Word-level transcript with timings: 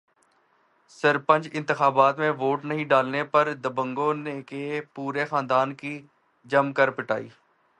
سرپنچ 0.89 1.47
انتخابات 1.53 2.19
میں 2.19 2.31
ووٹ 2.31 2.65
نہیں 2.65 2.85
ڈالنے 2.85 3.23
پر 3.23 3.53
دبنگوں 3.53 4.13
نے 4.13 4.41
کی 4.41 4.81
پورے 4.93 5.25
خاندان 5.25 5.73
کی 5.73 5.99
جم 6.45 6.73
کر 6.73 6.91
پٹائی 6.91 7.27